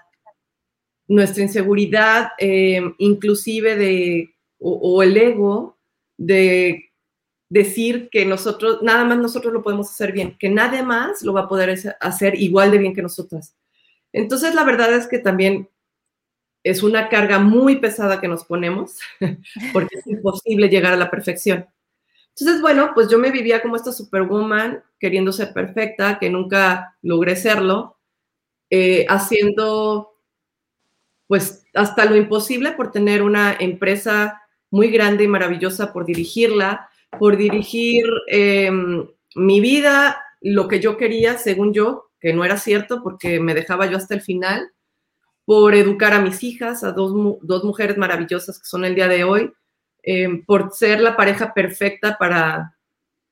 [1.12, 5.78] nuestra inseguridad, eh, inclusive de, o, el ego,
[6.18, 6.92] de
[7.50, 11.42] decir que nosotros, nada más nosotros lo podemos hacer bien, que nadie más lo va
[11.42, 13.58] a poder hacer igual de bien que nosotras.
[14.14, 15.70] Entonces, la verdad es que también
[16.64, 19.00] es una carga muy pesada que nos ponemos,
[19.74, 21.68] porque es imposible llegar a la perfección.
[22.30, 27.36] Entonces, bueno, pues yo me vivía como esta superwoman, queriendo ser perfecta, que nunca logré
[27.36, 27.98] serlo,
[28.70, 30.11] eh, haciendo
[31.32, 37.38] pues hasta lo imposible por tener una empresa muy grande y maravillosa, por dirigirla, por
[37.38, 43.40] dirigir em, mi vida, lo que yo quería, según yo, que no era cierto porque
[43.40, 44.74] me dejaba yo hasta el final,
[45.46, 47.14] por educar a mis hijas, a dos,
[47.64, 49.54] mujeres maravillosas que son el día de hoy,
[50.04, 52.76] em, por ser la pareja perfecta para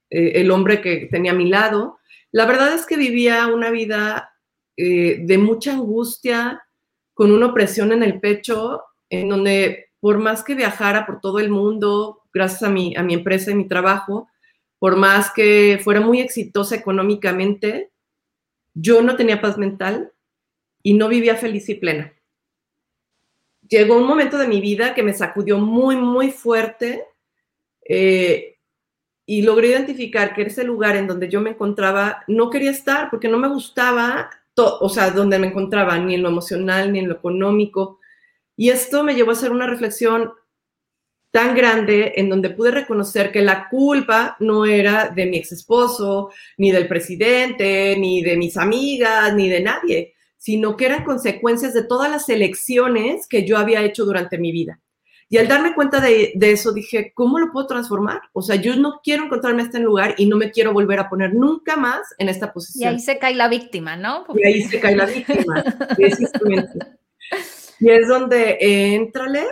[0.09, 1.99] eh, el hombre que tenía a mi lado.
[2.31, 4.31] La verdad es que vivía una vida
[4.77, 6.63] eh, de mucha angustia,
[7.19, 11.49] con una opresión en el pecho, en donde por más que viajara por todo el
[11.49, 14.29] mundo, gracias a mi, a mi empresa y mi trabajo,
[14.79, 17.91] por más que fuera muy exitosa económicamente,
[18.73, 20.13] yo no tenía paz mental
[20.81, 22.13] y no vivía feliz y plena.
[23.67, 27.03] Llegó un momento de mi vida que me sacudió muy, muy fuerte
[27.83, 28.59] eh,
[29.25, 33.27] y logré identificar que ese lugar en donde yo me encontraba no quería estar porque
[33.27, 34.29] no me gustaba,
[34.59, 37.99] o sea, donde me encontraba, ni en lo emocional, ni en lo económico.
[38.55, 40.31] Y esto me llevó a hacer una reflexión
[41.31, 46.31] tan grande en donde pude reconocer que la culpa no era de mi ex esposo,
[46.57, 51.83] ni del presidente, ni de mis amigas, ni de nadie, sino que eran consecuencias de
[51.83, 54.79] todas las elecciones que yo había hecho durante mi vida.
[55.31, 58.19] Y al darme cuenta de, eso, dije, ¿cómo lo puedo transformar?
[58.33, 61.07] O sea, yo no quiero encontrarme en este lugar y no me quiero volver a
[61.07, 62.93] poner nunca más en esta posición.
[62.93, 64.25] Y ahí se cae la víctima, ¿no?
[64.33, 65.63] Y ahí se cae la víctima.
[67.79, 69.45] y es donde eh, entrale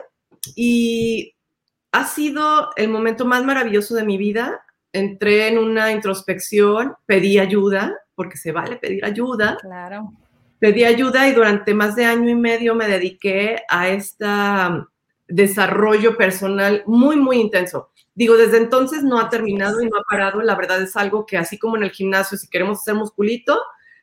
[0.55, 1.35] y
[1.91, 4.65] ha sido el momento más maravilloso de mi vida.
[4.91, 9.57] Entré en una introspección, pedí ayuda, porque se vale pedir ayuda.
[9.61, 10.11] Claro.
[10.57, 14.25] Pedí ayuda y durante más de año y medio me dediqué a este
[15.27, 17.89] desarrollo personal muy, muy intenso.
[18.15, 20.41] Digo, desde entonces no ha terminado y no ha parado.
[20.41, 23.59] La verdad es algo que así como en el gimnasio, si queremos hacer musculito,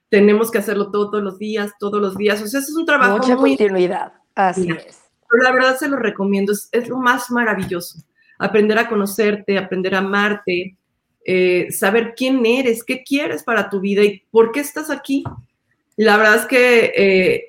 [0.09, 2.41] tenemos que hacerlo todos los días, todos los días.
[2.41, 3.19] O sea, eso es un trabajo.
[3.19, 4.13] Mucha continuidad.
[4.35, 5.05] Así es
[5.43, 7.99] la verdad se lo recomiendo, es, lo más maravilloso.
[8.39, 10.77] Aprender a conocerte, aprender a amarte,
[11.25, 15.25] eh, saber quién eres, qué quieres para tu vida y por qué estás aquí.
[15.97, 17.45] La verdad es que eh,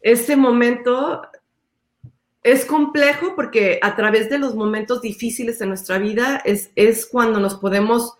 [0.00, 1.22] este momento
[2.42, 7.38] es complejo porque a través de los momentos difíciles en nuestra vida es, es cuando
[7.38, 8.14] nos podemos,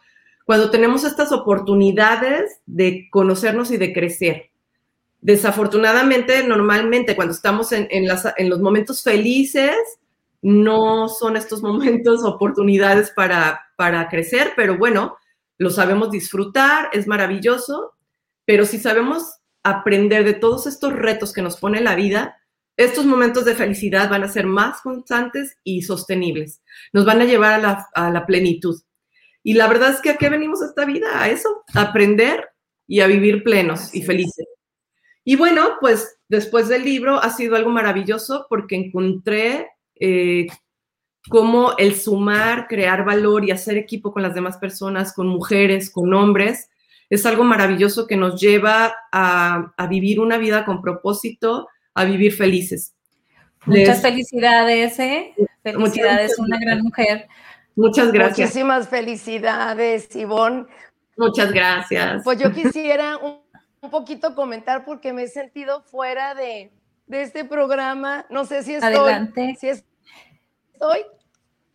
[0.46, 4.50] cuando tenemos estas oportunidades de conocernos y de crecer.
[5.20, 8.08] Desafortunadamente, normalmente cuando estamos en,
[8.48, 9.76] los momentos felices,
[10.40, 15.16] no son estos momentos oportunidades para, para crecer, pero bueno,
[15.58, 17.94] lo sabemos disfrutar, es maravilloso,
[18.44, 22.41] pero si sabemos aprender de todos estos retos que nos pone la vida,
[22.84, 26.62] estos momentos de felicidad van a ser más constantes y sostenibles.
[26.92, 28.80] Nos van a llevar a la, a la plenitud.
[29.42, 32.48] Y la verdad es que a qué venimos a esta vida, a eso, a aprender
[32.86, 34.46] y a vivir plenos y felices.
[35.24, 40.46] Y bueno, pues después del libro ha sido algo maravilloso porque encontré eh,
[41.28, 46.12] cómo el sumar, crear valor y hacer equipo con las demás personas, con mujeres, con
[46.12, 46.68] hombres,
[47.12, 52.94] es algo maravilloso que nos lleva a, vivir una vida con propósito, a vivir felices.
[53.64, 55.34] Muchas felicidades, ¿eh?
[55.62, 57.28] Felicidades, una gran mujer.
[57.76, 58.48] Muchas gracias.
[58.48, 60.66] Muchísimas felicidades, Ivonne.
[61.16, 62.22] Muchas gracias.
[62.24, 63.42] Pues yo quisiera un
[63.82, 66.72] un poquito comentar porque me he sentido fuera de,
[67.08, 68.24] este programa.
[68.30, 68.94] No sé si estoy.
[68.94, 69.56] Adelante.
[69.60, 71.04] Si estoy.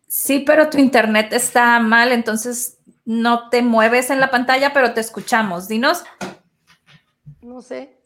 [0.08, 5.02] Sí, pero tu internet está mal, entonces no te mueves en la pantalla, pero te
[5.02, 5.68] escuchamos.
[5.68, 6.04] Dinos.
[7.42, 7.97] No sé.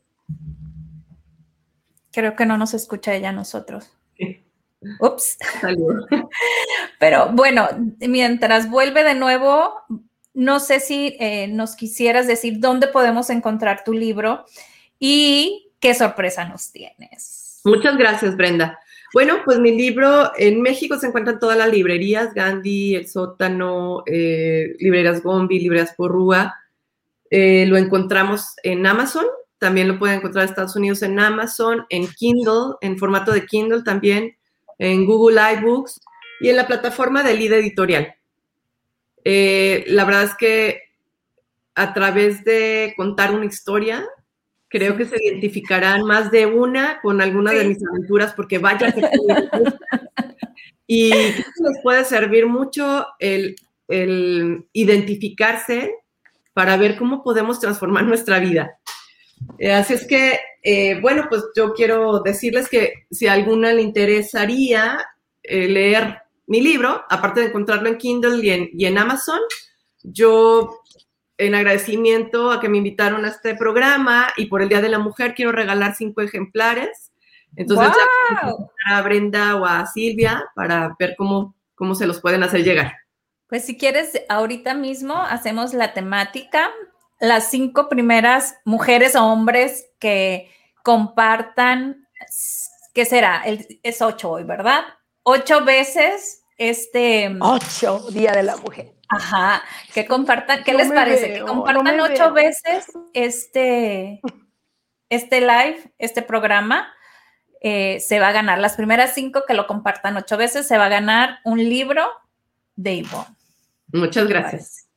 [2.12, 3.90] Creo que no nos escucha ella a nosotros.
[5.00, 5.38] Ups.
[7.00, 7.68] Pero bueno,
[8.00, 9.74] mientras vuelve de nuevo,
[10.34, 14.46] no sé si eh, nos quisieras decir dónde podemos encontrar tu libro
[15.00, 17.62] y qué sorpresa nos tienes.
[17.64, 18.80] Muchas gracias, Brenda.
[19.14, 24.04] Bueno, pues mi libro en México se encuentra en todas las librerías, Gandhi, El Sótano,
[24.06, 26.56] eh, Librerías Gombi, Librerías Porrúa.
[27.30, 29.26] Eh, lo encontramos en Amazon,
[29.62, 33.84] también lo pueden encontrar en Estados Unidos en Amazon, en Kindle, en formato de Kindle
[33.84, 34.36] también,
[34.80, 36.02] en Google iBooks
[36.40, 38.16] y en la plataforma de Lida Editorial.
[39.24, 40.82] Eh, la verdad es que
[41.76, 44.04] a través de contar una historia,
[44.68, 49.02] creo que se identificarán más de una con alguna de mis aventuras, porque vaya que
[50.88, 53.56] Y les puede servir mucho el,
[54.74, 55.94] identificarse
[56.54, 58.80] para ver cómo podemos transformar nuestra vida.
[59.58, 63.82] Eh, así es que, eh, bueno, pues yo quiero decirles que si a alguna le
[63.82, 65.00] interesaría
[65.44, 66.22] leer
[66.52, 69.40] mi libro, aparte de encontrarlo en Kindle y en, Amazon,
[70.04, 70.82] yo
[71.38, 75.00] en agradecimiento a que me invitaron a este programa y por el Día de la
[75.00, 77.14] Mujer quiero regalar cinco ejemplares.
[77.56, 77.96] Entonces,
[78.90, 82.96] a Brenda o a Silvia para ver cómo, cómo se los pueden hacer llegar.
[83.48, 86.70] Pues si quieres, ahorita mismo hacemos la temática,
[87.22, 90.52] las cinco primeras mujeres o hombres que
[90.84, 92.08] compartan,
[92.94, 93.44] ¿qué será?
[93.46, 94.84] es ocho hoy, ¿verdad?
[95.24, 97.34] Ocho veces este...
[97.40, 98.96] Ocho, Día de la Mujer.
[99.08, 99.62] Ajá,
[99.94, 101.34] que compartan, ¿qué les parece?
[101.34, 104.22] que compartan ocho veces este,
[105.10, 106.92] este live, este programa.
[107.62, 110.86] Eh, se va a ganar las primeras cinco que lo compartan ocho veces, se va
[110.86, 112.04] a ganar un libro
[112.76, 113.36] de Ivonne.
[113.94, 114.91] Muchas gracias.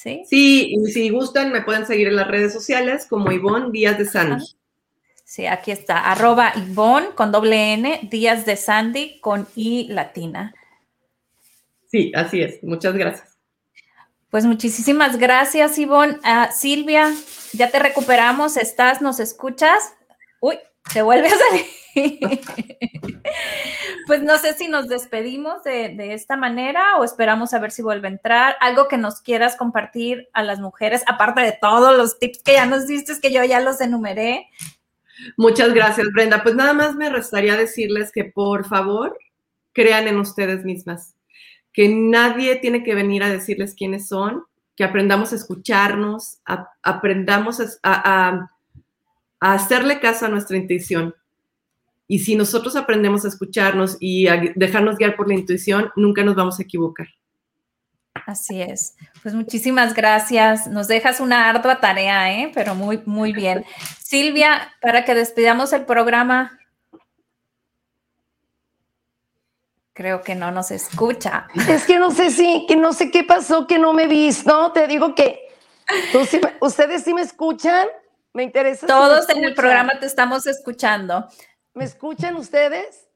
[0.00, 0.22] ¿Sí?
[0.28, 4.04] Sí, y si gustan, me pueden seguir en las redes sociales como Ivonne Díaz de
[4.04, 4.44] Sandy.
[5.24, 10.54] Sí, aquí está, arroba Ivonne con doble N, Díaz de Sandy con I latina.
[11.90, 12.62] Sí, así es.
[12.62, 13.36] Muchas gracias.
[14.30, 16.18] Pues muchísimas gracias, Ivonne.
[16.22, 17.12] Ah, Silvia,
[17.52, 19.94] ya te recuperamos, estás, nos escuchas.
[20.40, 20.60] Uy,
[20.92, 21.66] se vuelve a salir.
[24.06, 27.82] pues no sé si nos despedimos de, de, esta manera o esperamos a ver si
[27.82, 28.56] vuelve a entrar.
[28.60, 32.66] Algo que nos quieras compartir a las mujeres, aparte de todos los tips que ya
[32.66, 34.48] nos diste, que yo ya los enumeré.
[35.36, 36.42] Muchas gracias, Brenda.
[36.42, 39.18] Pues nada más me restaría decirles que por favor
[39.72, 41.14] crean en ustedes mismas
[41.78, 44.42] que nadie tiene que venir a decirles quiénes son,
[44.74, 46.40] que aprendamos a escucharnos,
[46.82, 48.50] aprendamos a,
[49.38, 51.14] hacerle caso a nuestra intuición.
[52.08, 56.34] Y si nosotros aprendemos a escucharnos y a dejarnos guiar por la intuición, nunca nos
[56.34, 57.06] vamos a equivocar.
[58.26, 58.96] Así es.
[59.22, 60.66] Pues muchísimas gracias.
[60.66, 62.50] Nos dejas una ardua tarea, ¿eh?
[62.54, 63.64] pero muy, muy bien.
[64.02, 66.58] Silvia, para que despidamos el programa,
[69.98, 71.48] Creo que no nos escucha.
[71.68, 74.70] Es que no sé si, que no sé qué pasó, que no me viste, ¿no?
[74.70, 75.40] Te digo que
[76.60, 77.88] ustedes sí me escuchan,
[78.32, 78.86] me interesa.
[78.86, 81.26] Todos en el programa te estamos escuchando.
[81.78, 83.06] ¿Me escuchan ustedes?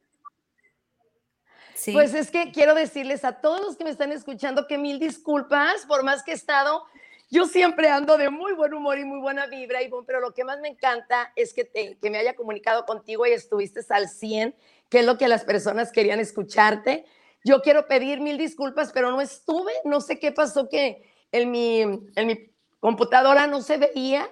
[1.74, 1.90] Sí.
[1.90, 5.84] Pues es que quiero decirles a todos los que me están escuchando que mil disculpas,
[5.84, 6.84] por más que he estado,
[7.28, 10.44] yo siempre ando de muy buen humor y muy buena vibra, Ivonne, pero lo que
[10.44, 14.54] más me encanta es que, te, que me haya comunicado contigo y estuviste al 100
[14.88, 17.04] qué es lo que las personas querían escucharte.
[17.42, 21.02] Yo quiero pedir mil disculpas, pero no estuve, no sé qué pasó que
[21.32, 24.30] en mi, en mi computadora no se veía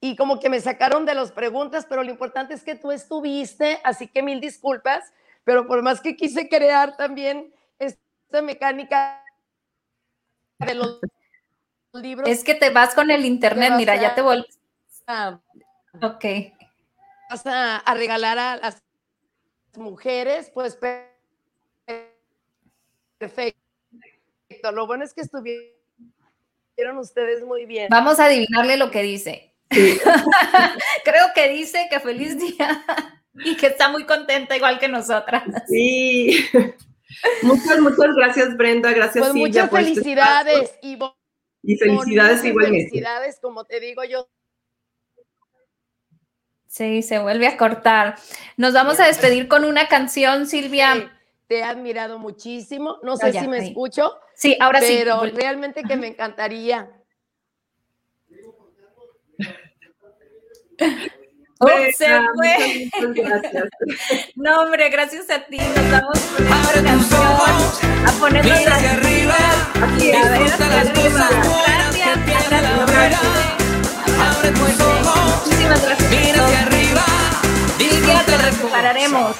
[0.00, 3.80] y como que me sacaron de las preguntas, pero lo importante es que tú estuviste,
[3.84, 5.12] así que mil disculpas,
[5.44, 9.22] pero por más que quise crear también esta mecánica
[10.58, 11.00] de los
[11.92, 12.28] libros.
[12.28, 14.58] Es que te vas con el internet, mira, ya te vuelves.
[16.00, 16.24] ok.
[17.28, 18.82] Vas a, a regalar a las
[19.76, 20.78] mujeres, pues
[23.18, 23.60] perfecto.
[24.72, 25.76] Lo bueno es que estuvieron
[26.98, 27.88] ustedes muy bien.
[27.90, 29.49] Vamos a adivinarle lo que dice.
[31.04, 32.84] Creo que dice que feliz día
[33.44, 35.44] y que está muy contenta igual que nosotras.
[35.68, 36.44] Sí.
[37.42, 38.92] Muchas, muchas gracias, Brenda.
[38.92, 40.96] Gracias, pues Muchas este felicidades, y,
[41.62, 42.88] y felicidades igualmente.
[42.88, 44.28] Felicidades, como te digo yo,
[46.70, 48.14] Sí, se vuelve a cortar.
[48.56, 51.12] Nos vamos a despedir con una canción, Silvia.
[51.48, 52.98] te he admirado muchísimo.
[53.02, 54.16] No sé si me escucho.
[54.36, 54.94] Sí, ahora sí.
[54.96, 56.88] Pero realmente que me encantaría.
[61.96, 62.88] Se fue.
[62.98, 63.14] Pues.
[63.14, 63.64] Gracias.
[64.34, 65.58] no, hombre, gracias a ti.
[65.58, 66.18] Nos vamos
[68.06, 69.36] a ponernos hacia arriba.
[69.74, 69.86] A
[70.28, 71.28] ver, hacia arriba.
[71.66, 73.20] Gracias, gracias.
[74.20, 74.70] Abre tus.
[75.44, 76.10] Muchísimas gracias.
[76.10, 76.46] Mira
[78.24, 79.36] te recuperaremos.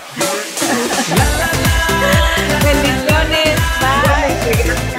[2.63, 3.59] Bendiciones.
[3.81, 4.90] Bye.